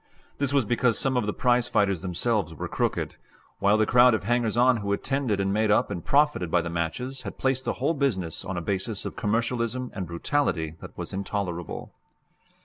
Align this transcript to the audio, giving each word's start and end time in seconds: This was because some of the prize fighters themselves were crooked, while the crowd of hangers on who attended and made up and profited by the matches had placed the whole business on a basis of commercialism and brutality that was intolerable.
This 0.39 0.51
was 0.51 0.65
because 0.65 0.97
some 0.97 1.15
of 1.15 1.27
the 1.27 1.31
prize 1.31 1.67
fighters 1.67 2.01
themselves 2.01 2.55
were 2.55 2.67
crooked, 2.67 3.17
while 3.59 3.77
the 3.77 3.85
crowd 3.85 4.15
of 4.15 4.23
hangers 4.23 4.57
on 4.57 4.77
who 4.77 4.91
attended 4.93 5.39
and 5.39 5.53
made 5.53 5.69
up 5.69 5.91
and 5.91 6.03
profited 6.03 6.49
by 6.49 6.63
the 6.63 6.71
matches 6.71 7.21
had 7.21 7.37
placed 7.37 7.65
the 7.65 7.73
whole 7.73 7.93
business 7.93 8.43
on 8.43 8.57
a 8.57 8.61
basis 8.61 9.05
of 9.05 9.15
commercialism 9.15 9.91
and 9.93 10.07
brutality 10.07 10.73
that 10.81 10.97
was 10.97 11.13
intolerable. 11.13 11.93